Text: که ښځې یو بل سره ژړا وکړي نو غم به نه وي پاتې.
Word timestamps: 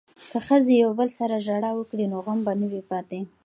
که 0.31 0.37
ښځې 0.47 0.73
یو 0.83 0.91
بل 0.99 1.09
سره 1.19 1.43
ژړا 1.45 1.71
وکړي 1.75 2.05
نو 2.11 2.17
غم 2.25 2.39
به 2.45 2.53
نه 2.61 2.65
وي 2.71 2.81
پاتې. 2.89 3.19